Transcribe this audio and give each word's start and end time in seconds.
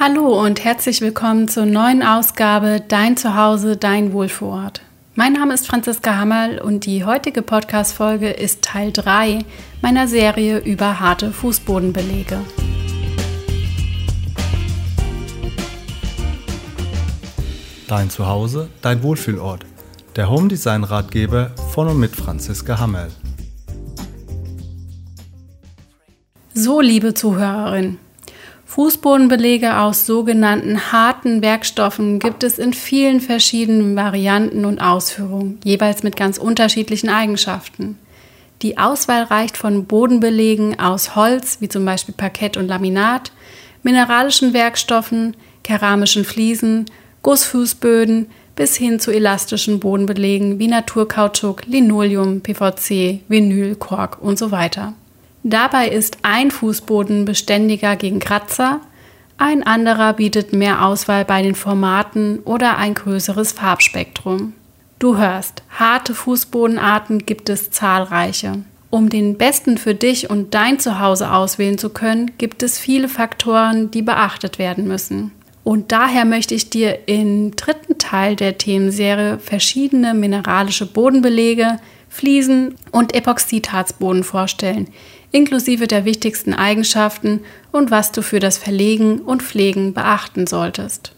Hallo 0.00 0.40
und 0.40 0.62
herzlich 0.62 1.00
willkommen 1.00 1.48
zur 1.48 1.66
neuen 1.66 2.04
Ausgabe 2.04 2.80
Dein 2.86 3.16
Zuhause, 3.16 3.76
dein 3.76 4.12
Wohlvorort. 4.12 4.80
Mein 5.16 5.32
Name 5.32 5.52
ist 5.54 5.66
Franziska 5.66 6.16
Hammerl 6.16 6.60
und 6.60 6.86
die 6.86 7.04
heutige 7.04 7.42
Podcast-Folge 7.42 8.30
ist 8.30 8.62
Teil 8.62 8.92
3 8.92 9.40
meiner 9.82 10.06
Serie 10.06 10.58
über 10.58 11.00
harte 11.00 11.32
Fußbodenbelege. 11.32 12.38
Dein 17.88 18.08
Zuhause, 18.08 18.68
dein 18.80 19.02
Wohlfühlort. 19.02 19.66
Der 20.14 20.30
Home 20.30 20.46
Design 20.46 20.84
Ratgeber 20.84 21.50
von 21.72 21.88
und 21.88 21.98
mit 21.98 22.14
Franziska 22.14 22.78
Hammerl. 22.78 23.10
So, 26.54 26.80
liebe 26.80 27.14
Zuhörerin, 27.14 27.98
Fußbodenbelege 28.68 29.78
aus 29.78 30.04
sogenannten 30.04 30.92
harten 30.92 31.40
Werkstoffen 31.40 32.18
gibt 32.18 32.44
es 32.44 32.58
in 32.58 32.74
vielen 32.74 33.22
verschiedenen 33.22 33.96
Varianten 33.96 34.66
und 34.66 34.78
Ausführungen, 34.78 35.58
jeweils 35.64 36.02
mit 36.02 36.16
ganz 36.16 36.36
unterschiedlichen 36.36 37.08
Eigenschaften. 37.08 37.98
Die 38.60 38.76
Auswahl 38.76 39.22
reicht 39.22 39.56
von 39.56 39.86
Bodenbelegen 39.86 40.78
aus 40.78 41.16
Holz, 41.16 41.56
wie 41.60 41.70
zum 41.70 41.86
Beispiel 41.86 42.14
Parkett 42.14 42.58
und 42.58 42.68
Laminat, 42.68 43.32
mineralischen 43.82 44.52
Werkstoffen, 44.52 45.34
keramischen 45.64 46.26
Fliesen, 46.26 46.84
Gussfußböden 47.22 48.26
bis 48.54 48.76
hin 48.76 49.00
zu 49.00 49.10
elastischen 49.10 49.80
Bodenbelegen 49.80 50.58
wie 50.58 50.68
Naturkautschuk, 50.68 51.64
Linoleum, 51.64 52.42
PVC, 52.42 53.20
Vinyl, 53.28 53.76
Kork 53.76 54.20
und 54.20 54.38
so 54.38 54.50
weiter. 54.50 54.92
Dabei 55.42 55.88
ist 55.88 56.18
ein 56.22 56.50
Fußboden 56.50 57.24
beständiger 57.24 57.96
gegen 57.96 58.18
Kratzer, 58.18 58.80
ein 59.40 59.62
anderer 59.62 60.14
bietet 60.14 60.52
mehr 60.52 60.84
Auswahl 60.84 61.24
bei 61.24 61.42
den 61.42 61.54
Formaten 61.54 62.40
oder 62.40 62.76
ein 62.76 62.94
größeres 62.94 63.52
Farbspektrum. 63.52 64.52
Du 64.98 65.16
hörst, 65.16 65.62
harte 65.70 66.12
Fußbodenarten 66.12 67.24
gibt 67.24 67.48
es 67.48 67.70
zahlreiche. 67.70 68.64
Um 68.90 69.10
den 69.10 69.38
besten 69.38 69.78
für 69.78 69.94
dich 69.94 70.28
und 70.28 70.54
dein 70.54 70.80
Zuhause 70.80 71.30
auswählen 71.30 71.78
zu 71.78 71.90
können, 71.90 72.32
gibt 72.36 72.64
es 72.64 72.80
viele 72.80 73.08
Faktoren, 73.08 73.92
die 73.92 74.02
beachtet 74.02 74.58
werden 74.58 74.88
müssen. 74.88 75.30
Und 75.62 75.92
daher 75.92 76.24
möchte 76.24 76.54
ich 76.54 76.70
dir 76.70 77.06
im 77.06 77.54
dritten 77.54 77.98
Teil 77.98 78.34
der 78.34 78.58
Themenserie 78.58 79.38
verschiedene 79.38 80.14
mineralische 80.14 80.86
Bodenbelege, 80.86 81.78
Fliesen 82.08 82.74
und 82.90 83.14
Epoxidharzboden 83.14 84.24
vorstellen, 84.24 84.88
inklusive 85.30 85.86
der 85.86 86.04
wichtigsten 86.04 86.54
Eigenschaften 86.54 87.40
und 87.72 87.90
was 87.90 88.12
du 88.12 88.22
für 88.22 88.40
das 88.40 88.58
Verlegen 88.58 89.20
und 89.20 89.42
Pflegen 89.42 89.92
beachten 89.94 90.46
solltest. 90.46 91.12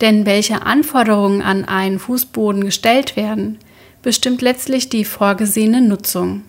Denn 0.00 0.26
welche 0.26 0.62
Anforderungen 0.62 1.42
an 1.42 1.64
einen 1.64 1.98
Fußboden 1.98 2.64
gestellt 2.64 3.16
werden, 3.16 3.58
bestimmt 4.02 4.42
letztlich 4.42 4.88
die 4.88 5.04
vorgesehene 5.04 5.80
Nutzung. 5.80 6.42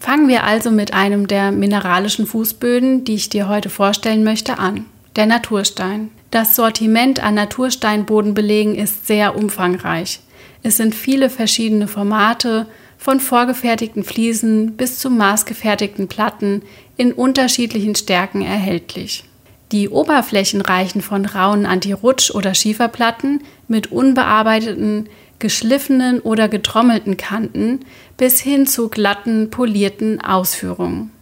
Fangen 0.00 0.28
wir 0.28 0.44
also 0.44 0.70
mit 0.70 0.92
einem 0.92 1.26
der 1.26 1.52
mineralischen 1.52 2.26
Fußböden, 2.26 3.04
die 3.04 3.14
ich 3.14 3.28
dir 3.28 3.48
heute 3.48 3.70
vorstellen 3.70 4.24
möchte, 4.24 4.58
an, 4.58 4.84
der 5.16 5.26
Naturstein. 5.26 6.10
Das 6.30 6.54
Sortiment 6.54 7.22
an 7.22 7.34
Natursteinbodenbelegen 7.34 8.74
ist 8.74 9.06
sehr 9.06 9.36
umfangreich. 9.36 10.20
Es 10.62 10.76
sind 10.76 10.94
viele 10.94 11.30
verschiedene 11.30 11.88
Formate, 11.88 12.66
von 13.06 13.20
vorgefertigten 13.20 14.02
Fliesen 14.02 14.76
bis 14.76 14.98
zu 14.98 15.10
maßgefertigten 15.10 16.08
Platten 16.08 16.62
in 16.96 17.12
unterschiedlichen 17.12 17.94
Stärken 17.94 18.42
erhältlich. 18.42 19.22
Die 19.70 19.88
Oberflächen 19.88 20.60
reichen 20.60 21.02
von 21.02 21.24
rauen 21.24 21.66
Anti-Rutsch- 21.66 22.32
oder 22.32 22.52
Schieferplatten 22.52 23.44
mit 23.68 23.92
unbearbeiteten, 23.92 25.08
geschliffenen 25.38 26.18
oder 26.18 26.48
getrommelten 26.48 27.16
Kanten 27.16 27.78
bis 28.16 28.40
hin 28.40 28.66
zu 28.66 28.88
glatten, 28.88 29.50
polierten 29.50 30.20
Ausführungen. 30.20 31.12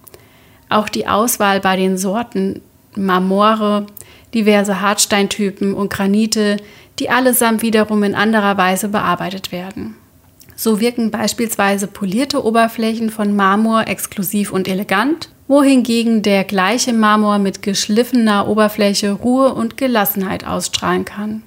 Auch 0.71 0.89
die 0.89 1.07
Auswahl 1.07 1.61
bei 1.61 1.77
den 1.77 1.99
Sorten 1.99 2.63
Marmore, 2.95 3.85
diverse 4.33 4.81
Hartsteintypen 4.81 5.75
und 5.75 5.93
Granite, 5.93 6.57
die 6.99 7.11
allesamt 7.11 7.61
wiederum 7.61 8.05
in 8.05 8.15
anderer 8.15 8.57
Weise 8.57 8.89
bearbeitet 8.89 9.53
werden. 9.53 9.97
So 10.57 10.81
wirken 10.81 11.11
beispielsweise 11.11 11.87
polierte 11.87 12.45
Oberflächen 12.45 13.11
von 13.11 13.35
Marmor 13.35 13.89
exklusiv 13.89 14.53
und 14.53 14.69
elegant, 14.69 15.29
wohingegen 15.49 16.23
der 16.23 16.45
gleiche 16.45 16.93
Marmor 16.93 17.39
mit 17.39 17.63
geschliffener 17.63 18.49
Oberfläche 18.49 19.13
Ruhe 19.13 19.53
und 19.53 19.77
Gelassenheit 19.77 20.47
ausstrahlen 20.47 21.05
kann. 21.05 21.43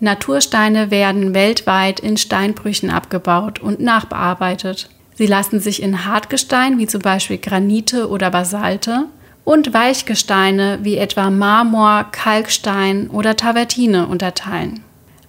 Natursteine 0.00 0.90
werden 0.90 1.34
weltweit 1.34 2.00
in 2.00 2.16
Steinbrüchen 2.16 2.90
abgebaut 2.90 3.60
und 3.60 3.80
nachbearbeitet. 3.80 4.88
Sie 5.14 5.26
lassen 5.26 5.60
sich 5.60 5.82
in 5.82 6.04
Hartgestein 6.04 6.78
wie 6.78 6.86
zum 6.86 7.00
Beispiel 7.00 7.38
Granite 7.38 8.08
oder 8.08 8.30
Basalte 8.30 9.06
und 9.44 9.72
Weichgesteine 9.72 10.80
wie 10.82 10.96
etwa 10.96 11.30
Marmor, 11.30 12.06
Kalkstein 12.10 13.08
oder 13.10 13.36
Tavertine 13.36 14.06
unterteilen. 14.06 14.80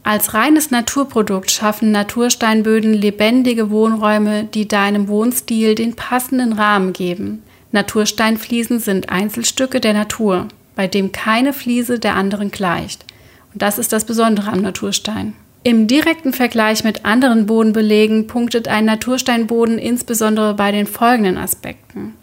Als 0.05 0.35
reines 0.35 0.69
Naturprodukt 0.69 1.49
schaffen 1.49 1.89
Natursteinböden 1.89 2.93
lebendige 2.93 3.71
Wohnräume, 3.71 4.43
die 4.43 4.67
deinem 4.67 5.07
Wohnstil 5.07 5.73
den 5.73 5.95
passenden 5.95 6.53
Rahmen 6.53 6.93
geben. 6.93 7.41
Natursteinfliesen 7.71 8.79
sind 8.79 9.09
Einzelstücke 9.09 9.79
der 9.79 9.93
Natur, 9.93 10.47
bei 10.75 10.85
dem 10.85 11.11
keine 11.11 11.53
Fliese 11.53 11.97
der 11.97 12.15
anderen 12.15 12.51
gleicht. 12.51 13.03
Und 13.51 13.63
das 13.63 13.79
ist 13.79 13.93
das 13.93 14.05
Besondere 14.05 14.51
am 14.51 14.61
Naturstein. 14.61 15.33
Im 15.63 15.87
direkten 15.87 16.33
Vergleich 16.33 16.83
mit 16.83 17.03
anderen 17.03 17.47
Bodenbelegen 17.47 18.27
punktet 18.27 18.67
ein 18.67 18.85
Natursteinboden 18.85 19.79
insbesondere 19.79 20.53
bei 20.53 20.71
den 20.71 20.85
folgenden 20.85 21.39
Aspekten. 21.39 22.13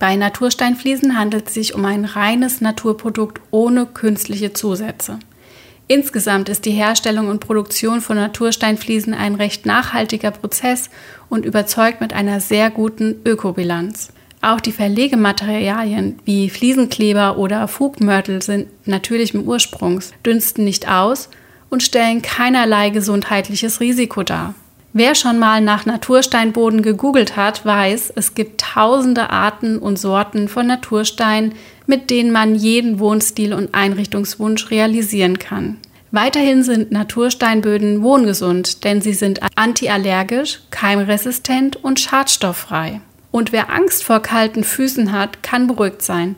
Bei 0.00 0.16
Natursteinfliesen 0.16 1.16
handelt 1.16 1.46
es 1.46 1.54
sich 1.54 1.76
um 1.76 1.84
ein 1.84 2.04
reines 2.04 2.60
Naturprodukt 2.60 3.40
ohne 3.52 3.86
künstliche 3.86 4.54
Zusätze. 4.54 5.20
Insgesamt 5.90 6.50
ist 6.50 6.66
die 6.66 6.72
Herstellung 6.72 7.28
und 7.28 7.40
Produktion 7.40 8.02
von 8.02 8.18
Natursteinfliesen 8.18 9.14
ein 9.14 9.34
recht 9.34 9.64
nachhaltiger 9.64 10.30
Prozess 10.30 10.90
und 11.30 11.46
überzeugt 11.46 12.02
mit 12.02 12.12
einer 12.12 12.40
sehr 12.40 12.70
guten 12.70 13.16
Ökobilanz. 13.24 14.12
Auch 14.42 14.60
die 14.60 14.70
Verlegematerialien 14.70 16.18
wie 16.26 16.50
Fliesenkleber 16.50 17.38
oder 17.38 17.66
Fugmörtel 17.68 18.42
sind 18.42 18.68
natürlichen 18.86 19.46
Ursprungs, 19.46 20.12
dünsten 20.24 20.64
nicht 20.64 20.88
aus 20.90 21.30
und 21.70 21.82
stellen 21.82 22.20
keinerlei 22.20 22.90
gesundheitliches 22.90 23.80
Risiko 23.80 24.22
dar. 24.22 24.54
Wer 24.94 25.14
schon 25.14 25.38
mal 25.38 25.60
nach 25.60 25.84
Natursteinboden 25.84 26.82
gegoogelt 26.82 27.36
hat, 27.36 27.64
weiß, 27.64 28.12
es 28.16 28.34
gibt 28.34 28.60
tausende 28.60 29.28
Arten 29.28 29.78
und 29.78 29.98
Sorten 29.98 30.48
von 30.48 30.66
Naturstein, 30.66 31.52
mit 31.86 32.10
denen 32.10 32.32
man 32.32 32.54
jeden 32.54 32.98
Wohnstil 32.98 33.52
und 33.52 33.74
Einrichtungswunsch 33.74 34.70
realisieren 34.70 35.38
kann. 35.38 35.76
Weiterhin 36.10 36.62
sind 36.62 36.90
Natursteinböden 36.90 38.02
wohngesund, 38.02 38.82
denn 38.84 39.02
sie 39.02 39.12
sind 39.12 39.40
antiallergisch, 39.56 40.60
keimresistent 40.70 41.76
und 41.76 42.00
schadstofffrei. 42.00 43.02
Und 43.30 43.52
wer 43.52 43.70
Angst 43.70 44.04
vor 44.04 44.20
kalten 44.20 44.64
Füßen 44.64 45.12
hat, 45.12 45.42
kann 45.42 45.66
beruhigt 45.66 46.00
sein, 46.00 46.36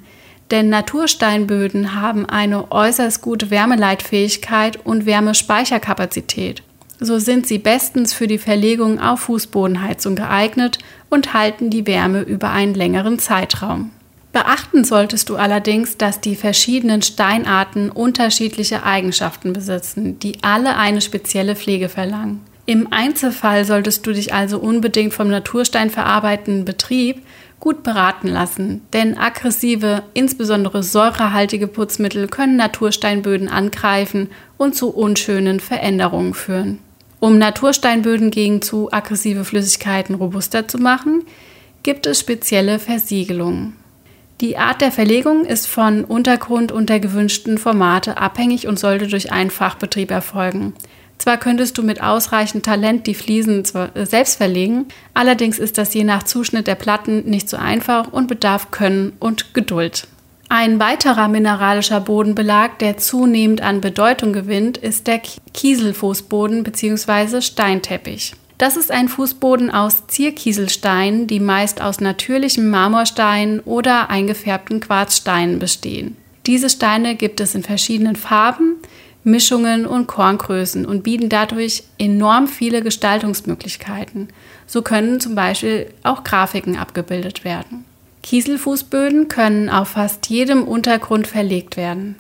denn 0.51 0.69
Natursteinböden 0.69 1.95
haben 1.95 2.27
eine 2.27 2.73
äußerst 2.73 3.23
gute 3.23 3.51
Wärmeleitfähigkeit 3.51 4.85
und 4.85 5.07
Wärmespeicherkapazität. 5.07 6.65
So 7.03 7.19
sind 7.19 7.47
sie 7.47 7.59
bestens 7.59 8.13
für 8.13 8.27
die 8.27 8.39
Verlegung 8.39 9.01
auf 9.01 9.21
Fußbodenheizung 9.21 10.17
geeignet 10.17 10.79
und 11.09 11.33
halten 11.33 11.71
die 11.71 11.87
Wärme 11.87 12.21
über 12.21 12.51
einen 12.51 12.75
längeren 12.75 13.19
Zeitraum. 13.19 13.91
Beachten 14.33 14.85
solltest 14.85 15.31
du 15.31 15.37
allerdings, 15.37 15.97
dass 15.97 16.21
die 16.21 16.37
verschiedenen 16.37 17.01
Steinarten 17.01 17.91
unterschiedliche 17.91 18.85
Eigenschaften 18.85 19.55
besitzen, 19.55 20.19
die 20.21 20.37
alle 20.43 20.77
eine 20.77 21.01
spezielle 21.01 21.57
Pflege 21.57 21.89
verlangen. 21.89 22.41
Im 22.67 22.93
Einzelfall 22.93 23.65
solltest 23.65 24.07
du 24.07 24.13
dich 24.13 24.35
also 24.35 24.59
unbedingt 24.59 25.15
vom 25.15 25.29
Naturstein 25.29 25.91
verarbeitenden 25.91 26.67
Betrieb 26.67 27.23
gut 27.59 27.83
beraten 27.83 28.29
lassen, 28.29 28.83
denn 28.93 29.19
aggressive, 29.19 30.03
insbesondere 30.15 30.83
säurehaltige 30.83 31.67
Putzmittel 31.67 32.29
können 32.29 32.57
Natursteinböden 32.57 33.49
angreifen 33.49 34.29
und 34.57 34.75
zu 34.75 34.91
unschönen 34.91 35.61
Veränderungen 35.61 36.35
führen. 36.35 36.79
Um 37.21 37.37
Natursteinböden 37.37 38.31
gegen 38.31 38.63
zu 38.63 38.91
aggressive 38.91 39.45
Flüssigkeiten 39.45 40.15
robuster 40.15 40.67
zu 40.67 40.79
machen, 40.79 41.23
gibt 41.83 42.07
es 42.07 42.19
spezielle 42.19 42.79
Versiegelungen. 42.79 43.77
Die 44.41 44.57
Art 44.57 44.81
der 44.81 44.91
Verlegung 44.91 45.45
ist 45.45 45.67
von 45.67 46.05
Untergrund 46.05 46.73
und 46.73 46.89
der 46.89 46.99
gewünschten 46.99 47.59
Formate 47.59 48.17
abhängig 48.17 48.67
und 48.67 48.79
sollte 48.79 49.07
durch 49.07 49.33
einen 49.33 49.51
Fachbetrieb 49.51 50.11
erfolgen. 50.11 50.73
Zwar 51.19 51.37
könntest 51.37 51.77
du 51.77 51.83
mit 51.83 52.03
ausreichend 52.03 52.65
Talent 52.65 53.07
die 53.07 53.13
Fliesen 53.13 53.65
äh, 53.75 54.07
selbst 54.07 54.39
verlegen, 54.39 54.87
allerdings 55.13 55.59
ist 55.59 55.77
das 55.77 55.93
je 55.93 56.05
nach 56.05 56.23
Zuschnitt 56.23 56.67
der 56.67 56.75
Platten 56.75 57.29
nicht 57.29 57.51
so 57.51 57.59
einfach 57.59 58.11
und 58.11 58.29
bedarf 58.29 58.71
Können 58.71 59.13
und 59.21 59.53
Geduld. 59.53 60.09
Ein 60.53 60.81
weiterer 60.81 61.29
mineralischer 61.29 62.01
Bodenbelag, 62.01 62.81
der 62.81 62.97
zunehmend 62.97 63.61
an 63.61 63.81
Bedeutung 63.81 64.33
gewinnt, 64.33 64.79
ist 64.79 65.07
der 65.07 65.21
Kieselfußboden 65.55 66.65
bzw. 66.65 67.41
Steinteppich. 67.41 68.35
Das 68.59 68.77
ist 68.77 68.91
ein 68.91 69.09
Fußboden 69.09 69.71
aus 69.71 70.09
Zierkieselsteinen, 70.09 71.29
die 71.29 71.39
meist 71.39 71.81
aus 71.81 72.01
natürlichem 72.01 72.69
Marmorstein 72.69 73.61
oder 73.61 74.11
eingefärbten 74.11 74.81
Quarzsteinen 74.81 75.61
bestehen. 75.61 76.17
Diese 76.47 76.69
Steine 76.69 77.15
gibt 77.15 77.39
es 77.39 77.55
in 77.55 77.63
verschiedenen 77.63 78.17
Farben, 78.17 78.75
Mischungen 79.23 79.87
und 79.87 80.09
Korngrößen 80.09 80.85
und 80.85 81.05
bieten 81.05 81.29
dadurch 81.29 81.85
enorm 81.97 82.49
viele 82.49 82.83
Gestaltungsmöglichkeiten. 82.83 84.27
So 84.67 84.83
können 84.83 85.21
zum 85.21 85.37
Beispiel 85.37 85.95
auch 86.03 86.25
Grafiken 86.25 86.77
abgebildet 86.77 87.45
werden. 87.45 87.85
Kieselfußböden 88.23 89.29
können 89.29 89.69
auf 89.69 89.89
fast 89.89 90.29
jedem 90.29 90.65
Untergrund 90.65 91.27
verlegt 91.27 91.77
werden. 91.77 92.17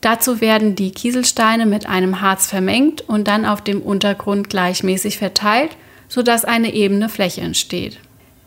Dazu 0.00 0.40
werden 0.40 0.74
die 0.74 0.90
Kieselsteine 0.90 1.66
mit 1.66 1.86
einem 1.86 2.20
Harz 2.20 2.46
vermengt 2.46 3.02
und 3.08 3.28
dann 3.28 3.44
auf 3.44 3.62
dem 3.62 3.82
Untergrund 3.82 4.50
gleichmäßig 4.50 5.18
verteilt, 5.18 5.76
sodass 6.08 6.44
eine 6.44 6.74
ebene 6.74 7.08
Fläche 7.08 7.40
entsteht. 7.40 7.98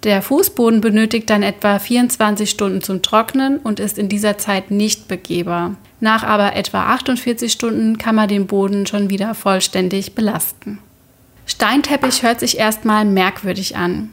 Der 0.04 0.22
Fußboden 0.22 0.80
benötigt 0.80 1.30
dann 1.30 1.44
etwa 1.44 1.78
24 1.78 2.50
Stunden 2.50 2.82
zum 2.82 3.02
Trocknen 3.02 3.58
und 3.58 3.82
ist 3.82 3.98
in 3.98 4.08
dieser 4.08 4.38
Zeit 4.38 4.72
nicht 4.72 5.10
begehbar. 5.10 5.76
Nach 6.00 6.24
aber 6.24 6.56
etwa 6.56 6.84
48 6.84 7.52
Stunden 7.52 7.98
kann 7.98 8.16
man 8.16 8.30
den 8.30 8.48
Boden 8.48 8.86
schon 8.86 9.10
wieder 9.10 9.36
vollständig 9.36 10.16
belasten. 10.16 10.80
Steinteppich 11.46 12.24
hört 12.24 12.40
sich 12.40 12.58
erstmal 12.58 13.04
merkwürdig 13.04 13.76
an. 13.76 14.12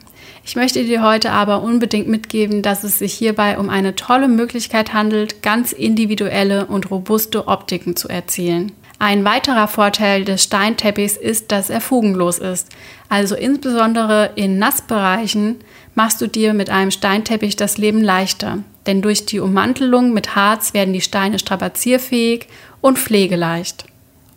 Ich 0.49 0.55
möchte 0.55 0.85
dir 0.85 1.03
heute 1.03 1.33
aber 1.33 1.61
unbedingt 1.61 2.07
mitgeben, 2.07 2.63
dass 2.63 2.85
es 2.85 3.01
sich 3.01 3.13
hierbei 3.15 3.59
um 3.59 3.69
eine 3.69 3.97
tolle 3.97 4.29
Möglichkeit 4.29 4.93
handelt, 4.93 5.43
ganz 5.43 5.73
individuelle 5.73 6.67
und 6.67 6.89
robuste 6.89 7.49
Optiken 7.49 7.97
zu 7.97 8.09
erzielen. 8.09 8.71
Ein 9.01 9.25
weiterer 9.25 9.67
Vorteil 9.67 10.25
des 10.25 10.45
Steinteppichs 10.45 11.17
ist, 11.17 11.51
dass 11.51 11.69
er 11.69 11.81
fugenlos 11.81 12.39
ist. 12.39 12.69
Also 13.09 13.35
insbesondere 13.35 14.31
in 14.37 14.61
Nassbereichen 14.61 15.57
machst 15.97 16.21
du 16.21 16.29
dir 16.29 16.55
mit 16.55 16.71
einem 16.71 16.93
Steinteppich 16.93 17.57
das 17.57 17.77
Leben 17.77 18.01
leichter. 18.01 18.59
Denn 18.87 19.03
durch 19.03 19.27
die 19.27 19.41
Ummantelung 19.41 20.15
mit 20.15 20.37
Harz 20.37 20.75
werden 20.75 20.95
die 20.95 21.01
Steine 21.01 21.41
strapazierfähig 21.41 22.47
und 22.81 23.01
pflegeleicht. 23.01 23.87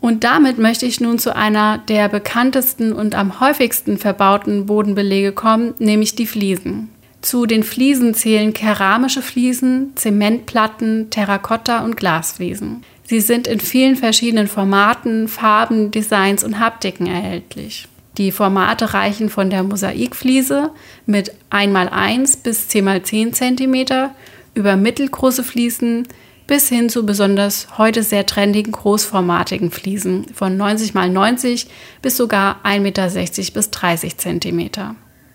Und 0.01 0.23
damit 0.23 0.57
möchte 0.57 0.85
ich 0.85 1.01
nun 1.01 1.19
zu 1.19 1.35
einer 1.35 1.77
der 1.77 2.07
bekanntesten 2.07 2.93
und 2.93 3.15
am 3.15 3.39
häufigsten 3.39 3.97
verbauten 3.97 4.65
Bodenbelege 4.65 5.33
kommen, 5.33 5.73
nämlich 5.79 6.15
die 6.15 6.27
Fliesen. 6.27 6.89
Zu 7.21 7.45
den 7.45 7.63
Fliesen 7.63 8.13
zählen 8.13 8.53
keramische 8.53 9.21
Fliesen, 9.21 9.91
Zementplatten, 9.95 11.09
Terrakotta 11.09 11.83
und 11.83 11.97
Glasfliesen. 11.97 12.83
Sie 13.03 13.19
sind 13.19 13.47
in 13.47 13.59
vielen 13.59 13.97
verschiedenen 13.97 14.47
Formaten, 14.47 15.27
Farben, 15.27 15.91
Designs 15.91 16.43
und 16.43 16.59
Haptiken 16.59 17.07
erhältlich. 17.07 17.87
Die 18.17 18.31
Formate 18.31 18.93
reichen 18.93 19.29
von 19.29 19.49
der 19.49 19.63
Mosaikfliese 19.63 20.71
mit 21.05 21.33
1x1 21.51 22.43
bis 22.43 22.69
10x10 22.69 23.31
cm 23.33 24.11
über 24.53 24.75
mittelgroße 24.75 25.43
Fliesen 25.43 26.07
bis 26.49 26.67
hin 26.67 26.89
zu 26.89 27.05
besonders 27.05 27.67
heute 27.77 28.01
sehr 28.01 28.25
trendigen 28.25 28.71
großformatigen 28.71 29.69
Fliesen 29.69 30.25
von 30.33 30.57
90 30.57 30.95
x 30.95 31.07
90 31.07 31.67
bis 32.01 32.17
sogar 32.17 32.61
1,60 32.63 32.79
Meter 32.79 33.53
bis 33.53 33.69
30 33.69 34.17
cm. 34.17 34.69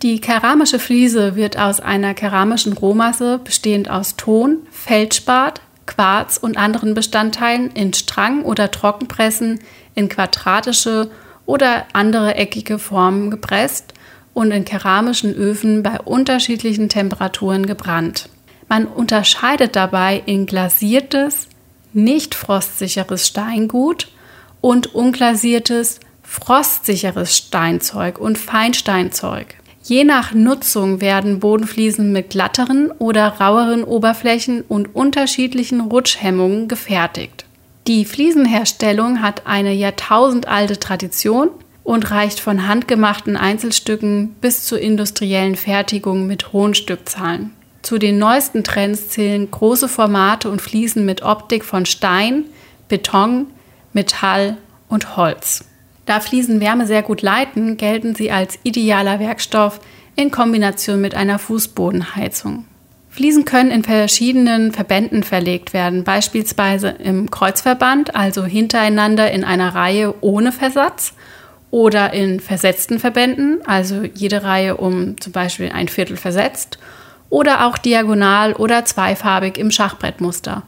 Die 0.02 0.20
keramische 0.20 0.80
Fliese 0.80 1.36
wird 1.36 1.56
aus 1.56 1.78
einer 1.78 2.14
keramischen 2.14 2.72
Rohmasse 2.72 3.38
bestehend 3.38 3.88
aus 3.88 4.16
Ton, 4.16 4.66
Feldspat, 4.72 5.60
Quarz 5.86 6.36
und 6.36 6.58
anderen 6.58 6.94
Bestandteilen 6.94 7.70
in 7.70 7.92
Strang- 7.92 8.42
oder 8.42 8.72
Trockenpressen 8.72 9.60
in 9.94 10.08
quadratische 10.08 11.12
oder 11.46 11.86
andere 11.92 12.34
eckige 12.34 12.80
Formen 12.80 13.30
gepresst 13.30 13.94
und 14.32 14.50
in 14.50 14.64
keramischen 14.64 15.32
Öfen 15.32 15.84
bei 15.84 16.00
unterschiedlichen 16.00 16.88
Temperaturen 16.88 17.66
gebrannt. 17.66 18.28
Man 18.68 18.86
unterscheidet 18.86 19.76
dabei 19.76 20.22
in 20.26 20.46
glasiertes, 20.46 21.48
nicht 21.92 22.34
frostsicheres 22.34 23.26
Steingut 23.26 24.08
und 24.60 24.94
unglasiertes, 24.94 26.00
frostsicheres 26.22 27.36
Steinzeug 27.36 28.18
und 28.18 28.38
Feinsteinzeug. 28.38 29.54
Je 29.82 30.04
nach 30.04 30.32
Nutzung 30.32 31.02
werden 31.02 31.40
Bodenfliesen 31.40 32.10
mit 32.10 32.30
glatteren 32.30 32.90
oder 32.92 33.28
raueren 33.28 33.84
Oberflächen 33.84 34.62
und 34.62 34.94
unterschiedlichen 34.94 35.82
Rutschhemmungen 35.82 36.68
gefertigt. 36.68 37.44
Die 37.86 38.06
Fliesenherstellung 38.06 39.20
hat 39.20 39.46
eine 39.46 39.74
jahrtausendalte 39.74 40.80
Tradition 40.80 41.50
und 41.82 42.10
reicht 42.10 42.40
von 42.40 42.66
handgemachten 42.66 43.36
Einzelstücken 43.36 44.34
bis 44.40 44.64
zur 44.64 44.80
industriellen 44.80 45.54
Fertigung 45.54 46.26
mit 46.26 46.54
hohen 46.54 46.74
Stückzahlen. 46.74 47.50
Zu 47.84 47.98
den 47.98 48.18
neuesten 48.18 48.64
Trends 48.64 49.10
zählen 49.10 49.50
große 49.50 49.90
Formate 49.90 50.50
und 50.50 50.62
Fliesen 50.62 51.04
mit 51.04 51.20
Optik 51.20 51.66
von 51.66 51.84
Stein, 51.84 52.46
Beton, 52.88 53.48
Metall 53.92 54.56
und 54.88 55.18
Holz. 55.18 55.66
Da 56.06 56.20
Fliesen 56.20 56.60
Wärme 56.60 56.86
sehr 56.86 57.02
gut 57.02 57.20
leiten, 57.20 57.76
gelten 57.76 58.14
sie 58.14 58.30
als 58.30 58.58
idealer 58.62 59.20
Werkstoff 59.20 59.80
in 60.16 60.30
Kombination 60.30 60.98
mit 61.02 61.14
einer 61.14 61.38
Fußbodenheizung. 61.38 62.64
Fliesen 63.10 63.44
können 63.44 63.70
in 63.70 63.84
verschiedenen 63.84 64.72
Verbänden 64.72 65.22
verlegt 65.22 65.74
werden, 65.74 66.04
beispielsweise 66.04 66.88
im 66.88 67.30
Kreuzverband, 67.30 68.16
also 68.16 68.46
hintereinander 68.46 69.30
in 69.30 69.44
einer 69.44 69.74
Reihe 69.74 70.14
ohne 70.22 70.52
Versatz, 70.52 71.12
oder 71.70 72.14
in 72.14 72.40
versetzten 72.40 72.98
Verbänden, 72.98 73.60
also 73.66 74.04
jede 74.14 74.42
Reihe 74.42 74.78
um 74.78 75.20
zum 75.20 75.32
Beispiel 75.32 75.70
ein 75.70 75.88
Viertel 75.88 76.16
versetzt, 76.16 76.78
oder 77.34 77.66
auch 77.66 77.78
diagonal 77.78 78.52
oder 78.52 78.84
zweifarbig 78.84 79.58
im 79.58 79.72
Schachbrettmuster 79.72 80.62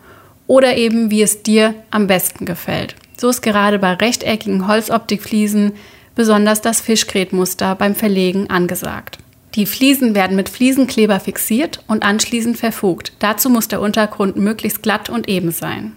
oder 0.49 0.77
eben 0.77 1.13
wie 1.13 1.23
es 1.23 1.45
dir 1.45 1.75
am 1.93 2.09
besten 2.09 2.45
gefällt. 2.45 2.97
So 3.17 3.29
ist 3.29 3.41
gerade 3.41 3.79
bei 3.79 3.93
rechteckigen 3.93 4.67
Holzoptikfliesen 4.67 5.75
besonders 6.17 6.63
das 6.63 6.81
Fischgrätmuster 6.81 7.77
beim 7.77 7.95
Verlegen 7.95 8.51
angesagt. 8.51 9.19
Die 9.55 9.65
Fliesen 9.65 10.17
werden 10.17 10.35
mit 10.35 10.49
Fliesenkleber 10.49 11.21
fixiert 11.21 11.85
und 11.87 12.03
anschließend 12.03 12.57
verfugt. 12.57 13.13
Dazu 13.21 13.49
muss 13.49 13.69
der 13.69 13.81
Untergrund 13.81 14.37
möglichst 14.37 14.83
glatt 14.83 15.09
und 15.09 15.29
eben 15.29 15.53
sein. 15.53 15.93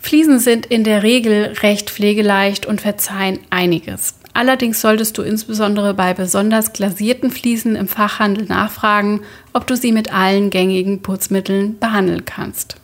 Fliesen 0.00 0.40
sind 0.40 0.66
in 0.66 0.82
der 0.82 1.04
Regel 1.04 1.54
recht 1.62 1.90
pflegeleicht 1.90 2.66
und 2.66 2.80
verzeihen 2.80 3.38
einiges. 3.50 4.17
Allerdings 4.32 4.80
solltest 4.80 5.18
du 5.18 5.22
insbesondere 5.22 5.94
bei 5.94 6.14
besonders 6.14 6.72
glasierten 6.72 7.30
Fliesen 7.30 7.76
im 7.76 7.88
Fachhandel 7.88 8.46
nachfragen, 8.46 9.22
ob 9.52 9.66
du 9.66 9.76
sie 9.76 9.92
mit 9.92 10.12
allen 10.12 10.50
gängigen 10.50 11.02
Putzmitteln 11.02 11.78
behandeln 11.78 12.24
kannst. 12.24 12.76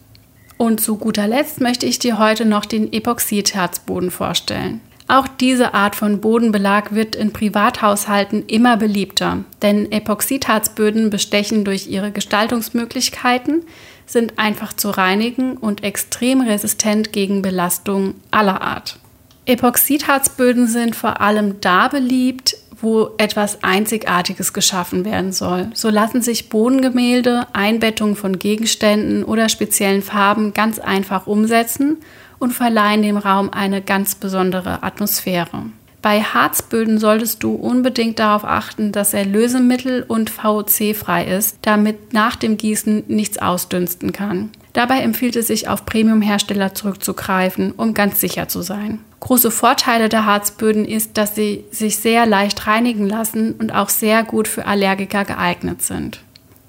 Und 0.56 0.80
zu 0.80 0.96
guter 0.96 1.28
Letzt 1.28 1.60
möchte 1.60 1.86
ich 1.86 1.98
dir 1.98 2.18
heute 2.18 2.44
noch 2.44 2.64
den 2.64 2.92
Epoxidharzboden 2.92 4.10
vorstellen. 4.10 4.80
Auch 5.06 5.28
diese 5.28 5.74
Art 5.74 5.96
von 5.96 6.20
Bodenbelag 6.20 6.94
wird 6.94 7.14
in 7.14 7.32
Privathaushalten 7.32 8.46
immer 8.46 8.78
beliebter, 8.78 9.44
denn 9.60 9.92
Epoxidharzböden 9.92 11.10
bestechen 11.10 11.64
durch 11.64 11.88
ihre 11.88 12.10
Gestaltungsmöglichkeiten, 12.10 13.64
sind 14.06 14.38
einfach 14.38 14.72
zu 14.72 14.90
reinigen 14.90 15.56
und 15.56 15.84
extrem 15.84 16.40
resistent 16.40 17.12
gegen 17.12 17.42
Belastungen 17.42 18.14
aller 18.30 18.62
Art. 18.62 18.98
Epoxidharzböden 19.46 20.66
sind 20.66 20.96
vor 20.96 21.20
allem 21.20 21.60
da 21.60 21.88
beliebt, 21.88 22.56
wo 22.80 23.10
etwas 23.18 23.62
Einzigartiges 23.62 24.52
geschaffen 24.52 25.04
werden 25.04 25.32
soll. 25.32 25.70
So 25.74 25.90
lassen 25.90 26.22
sich 26.22 26.48
Bodengemälde, 26.48 27.46
Einbettungen 27.52 28.16
von 28.16 28.38
Gegenständen 28.38 29.24
oder 29.24 29.48
speziellen 29.48 30.02
Farben 30.02 30.54
ganz 30.54 30.78
einfach 30.78 31.26
umsetzen 31.26 31.98
und 32.38 32.52
verleihen 32.52 33.02
dem 33.02 33.16
Raum 33.16 33.50
eine 33.50 33.80
ganz 33.80 34.14
besondere 34.14 34.82
Atmosphäre. 34.82 35.64
Bei 36.02 36.20
Harzböden 36.20 36.98
solltest 36.98 37.42
du 37.42 37.54
unbedingt 37.54 38.18
darauf 38.18 38.44
achten, 38.44 38.92
dass 38.92 39.14
er 39.14 39.24
Lösemittel 39.24 40.04
und 40.06 40.28
VOC-frei 40.28 41.24
ist, 41.24 41.58
damit 41.62 42.12
nach 42.12 42.36
dem 42.36 42.58
Gießen 42.58 43.04
nichts 43.08 43.38
ausdünsten 43.38 44.12
kann. 44.12 44.50
Dabei 44.74 45.00
empfiehlt 45.00 45.36
es 45.36 45.46
sich, 45.46 45.68
auf 45.68 45.86
Premium-Hersteller 45.86 46.74
zurückzugreifen, 46.74 47.72
um 47.72 47.94
ganz 47.94 48.20
sicher 48.20 48.48
zu 48.48 48.60
sein. 48.60 48.98
Große 49.20 49.50
Vorteile 49.50 50.08
der 50.10 50.26
Harzböden 50.26 50.84
ist, 50.84 51.16
dass 51.16 51.34
sie 51.34 51.64
sich 51.70 51.96
sehr 51.96 52.26
leicht 52.26 52.66
reinigen 52.66 53.08
lassen 53.08 53.54
und 53.54 53.72
auch 53.72 53.88
sehr 53.88 54.24
gut 54.24 54.48
für 54.48 54.66
Allergiker 54.66 55.24
geeignet 55.24 55.80
sind. 55.80 56.20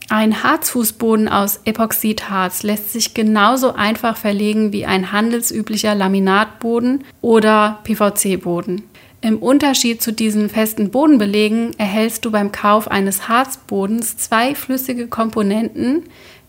Ein 0.08 0.44
Harzfußboden 0.44 1.28
aus 1.28 1.62
Epoxidharz 1.66 2.62
lässt 2.62 2.94
sich 2.94 3.16
genauso 3.16 3.74
einfach 3.74 4.18
verlegen 4.18 4.72
wie 4.72 4.86
ein 4.86 5.12
handelsüblicher 5.12 5.96
Laminatboden 5.96 7.04
oder 7.22 7.80
PVC-Boden. 7.84 8.84
Im 9.22 9.40
Unterschied 9.40 10.04
zu 10.04 10.14
diesen 10.14 10.50
festen 10.50 10.92
Bodenbelegen 10.92 11.72
erhältst 11.80 12.24
du 12.24 12.30
beim 12.30 12.52
Kauf 12.52 12.92
eines 12.92 13.28
Harzbodens 13.28 14.18
zwei 14.18 14.54
flüssige 14.54 15.08
Komponenten, 15.08 16.04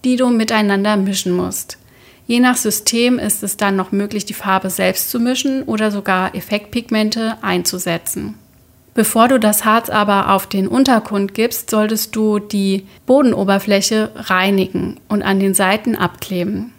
die 0.05 0.17
du 0.17 0.29
miteinander 0.29 0.97
mischen 0.97 1.33
musst. 1.33 1.79
Je 2.27 2.41
nach 2.41 2.57
System 2.57 3.19
ist 3.19 3.43
es 3.43 3.57
dann 3.57 3.77
noch 3.77 3.93
möglich, 3.93 4.25
die 4.25 4.35
Farbe 4.35 4.71
selbst 4.71 5.11
zu 5.11 5.21
mischen 5.21 5.63
oder 5.63 5.91
sogar 5.91 6.35
Effektpigmente 6.35 7.39
einzusetzen. 7.43 8.35
Bevor 8.95 9.29
du 9.29 9.39
das 9.39 9.65
Harz 9.65 9.91
aber 9.91 10.33
auf 10.33 10.47
den 10.47 10.67
Untergrund 10.67 11.35
gibst, 11.35 11.71
solltest 11.71 12.17
du 12.17 12.39
die 12.39 12.87
Bodenoberfläche 13.05 14.11
reinigen 14.17 14.99
und 15.09 15.23
an 15.23 15.39
den 15.39 15.53
Seiten 15.53 15.97
abkleben. 15.97 16.73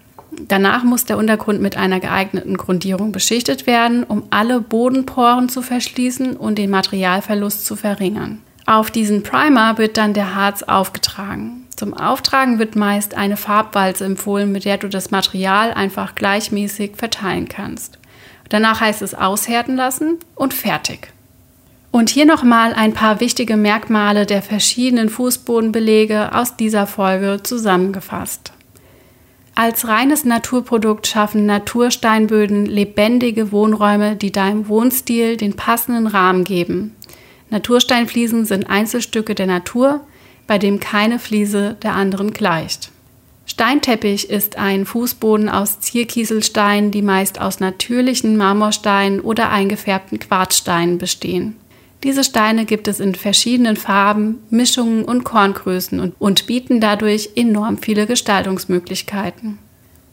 Danach 0.48 0.84
muss 0.84 1.06
der 1.06 1.18
Untergrund 1.18 1.62
mit 1.62 1.78
einer 1.78 2.00
geeigneten 2.00 2.58
Grundierung 2.58 3.12
beschichtet 3.12 3.68
werden, 3.68 4.04
um 4.04 4.24
alle 4.32 4.62
Bodenporen 4.62 5.48
zu 5.48 5.62
verschließen 5.62 6.36
und 6.36 6.58
den 6.58 6.72
Materialverlust 6.72 7.66
zu 7.66 7.76
verringern. 7.76 8.40
Auf 8.66 8.90
diesen 8.90 9.22
Primer 9.22 9.78
wird 9.78 9.98
dann 9.98 10.16
der 10.16 10.34
Harz 10.34 10.64
aufgetragen. 10.64 11.67
Zum 11.78 11.94
Auftragen 11.94 12.58
wird 12.58 12.76
meist 12.76 13.14
eine 13.14 13.38
Farbwalze 13.38 14.04
empfohlen, 14.04 14.52
mit 14.52 14.66
der 14.66 14.80
du 14.80 14.90
das 14.90 15.12
Material 15.12 15.72
einfach 15.72 16.16
gleichmäßig 16.16 16.96
verteilen 16.96 17.48
kannst. 17.48 18.00
Danach 18.50 18.82
heißt 18.82 19.04
es 19.04 19.14
aushärten 19.14 19.76
lassen 19.76 20.18
und 20.34 20.56
fertig. 20.56 21.14
Und 21.92 22.10
hier 22.10 22.26
nochmal 22.26 22.74
ein 22.74 22.94
paar 22.94 23.20
wichtige 23.20 23.58
Merkmale 23.58 24.26
der 24.26 24.42
verschiedenen 24.42 25.10
Fußbodenbelege 25.10 26.34
aus 26.34 26.58
dieser 26.58 26.88
Folge 26.88 27.42
zusammengefasst. 27.44 28.54
Als 29.54 29.88
reines 29.88 30.26
Naturprodukt 30.26 31.06
schaffen 31.06 31.46
Natursteinböden 31.46 32.66
lebendige 32.66 33.52
Wohnräume, 33.52 34.16
die 34.16 34.32
deinem 34.32 34.68
Wohnstil 34.68 35.38
den 35.38 35.56
passenden 35.56 36.08
Rahmen 36.08 36.44
geben. 36.44 36.96
Natursteinfliesen 37.52 38.46
sind 38.46 38.68
Einzelstücke 38.68 39.36
der 39.36 39.48
Natur, 39.48 40.02
bei 40.48 40.58
dem 40.58 40.80
keine 40.80 41.20
Fliese 41.20 41.76
der 41.84 41.94
anderen 41.94 42.32
gleicht. 42.34 42.92
Steinteppich 43.46 44.30
ist 44.30 44.58
ein 44.58 44.86
Fußboden 44.86 45.50
aus 45.50 45.80
Zierkieselsteinen, 45.80 46.92
die 46.92 47.02
meist 47.02 47.40
aus 47.40 47.60
natürlichen 47.60 48.38
Marmorsteinen 48.38 49.22
oder 49.22 49.50
eingefärbten 49.50 50.20
Quarzsteinen 50.20 50.98
bestehen. 50.98 51.56
Diese 52.04 52.24
Steine 52.24 52.66
gibt 52.66 52.88
es 52.88 53.00
in 53.00 53.16
verschiedenen 53.16 53.76
Farben, 53.76 54.40
Mischungen 54.50 55.04
und 55.04 55.24
Korngrößen 55.24 56.00
und, 56.00 56.14
und 56.20 56.46
bieten 56.46 56.80
dadurch 56.80 57.32
enorm 57.36 57.78
viele 57.78 58.06
Gestaltungsmöglichkeiten. 58.06 59.58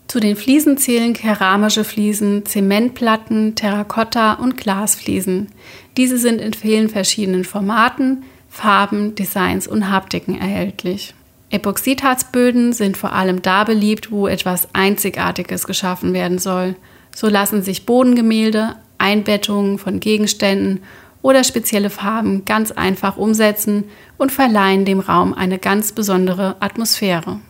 Zu 0.06 0.20
den 0.20 0.36
Fliesen 0.36 0.78
zählen 0.78 1.12
keramische 1.12 1.84
Fliesen, 1.84 2.46
Zementplatten, 2.46 3.54
Terrakotta 3.54 4.34
und 4.34 4.56
Glasfliesen. 4.56 5.48
Diese 5.96 6.18
sind 6.18 6.40
in 6.40 6.54
vielen 6.54 6.88
verschiedenen 6.88 7.44
Formaten, 7.44 8.24
Farben, 8.54 9.16
Designs 9.16 9.66
und 9.66 9.90
Haptiken 9.90 10.40
erhältlich. 10.40 11.12
Epoxidharzböden 11.50 12.72
sind 12.72 12.96
vor 12.96 13.12
allem 13.12 13.42
da 13.42 13.64
beliebt, 13.64 14.12
wo 14.12 14.28
etwas 14.28 14.68
Einzigartiges 14.72 15.66
geschaffen 15.66 16.12
werden 16.12 16.38
soll. 16.38 16.76
So 17.14 17.28
lassen 17.28 17.62
sich 17.62 17.84
Bodengemälde, 17.84 18.76
Einbettungen 18.96 19.78
von 19.78 19.98
Gegenständen 19.98 20.84
oder 21.20 21.42
spezielle 21.42 21.90
Farben 21.90 22.44
ganz 22.44 22.70
einfach 22.70 23.16
umsetzen 23.16 23.84
und 24.18 24.30
verleihen 24.30 24.84
dem 24.84 25.00
Raum 25.00 25.34
eine 25.34 25.58
ganz 25.58 25.90
besondere 25.90 26.54
Atmosphäre. 26.60 27.40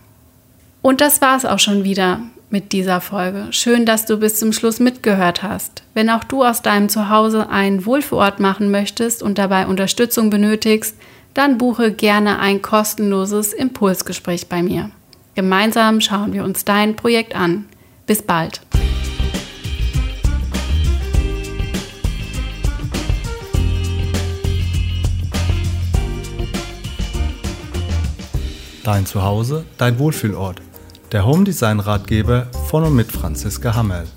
Und 0.81 1.03
das 1.03 1.21
war 1.21 1.37
es 1.37 1.45
auch 1.45 1.59
schon 1.59 1.85
wieder 1.85 2.21
mit 2.55 2.71
dieser 2.71 3.01
Folge. 3.01 3.49
Schön, 3.51 3.85
dass 3.85 4.07
du 4.07 4.17
bis 4.17 4.39
zum 4.39 4.53
Schluss 4.53 4.79
mitgehört 4.79 5.43
hast. 5.43 5.83
Wenn 5.93 6.09
auch 6.09 6.23
du 6.23 6.45
aus 6.45 6.63
deinem 6.63 6.89
Zuhause 6.89 7.49
einen 7.51 7.85
Wohlfühlort 7.85 8.39
machen 8.39 8.71
möchtest 8.71 9.25
und 9.25 9.39
dabei 9.39 9.67
Unterstützung 9.67 10.31
benötigst, 10.31 10.97
dann 11.35 11.59
buche 11.59 11.91
gerne 11.91 12.39
ein 12.39 12.63
kostenloses 12.63 13.53
Impulsgespräch 13.53 14.49
bei 14.49 14.63
mir. 14.63 14.93
Gemeinsam 15.35 16.01
schauen 16.01 16.33
wir 16.33 16.45
uns 16.45 16.65
dein 16.65 16.95
Projekt 16.95 17.35
an. 17.35 17.65
Bis 18.07 18.23
bald. 18.23 18.61
Dein 28.85 29.07
Zuhause, 29.07 29.65
dein 29.77 29.99
Wohlfühlort 29.99 30.61
der 31.15 31.25
Home 31.25 31.45
Design 31.45 31.79
Ratgeber 31.79 32.49
von 32.69 32.83
und 32.83 32.97
mit 32.97 33.13
Franziska 33.13 33.73
Hammerl. 33.73 34.09